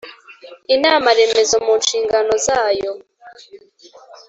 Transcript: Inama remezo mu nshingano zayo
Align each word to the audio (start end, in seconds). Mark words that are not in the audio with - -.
Inama 0.75 1.07
remezo 1.19 1.55
mu 1.65 1.73
nshingano 1.81 2.33
zayo 2.45 2.91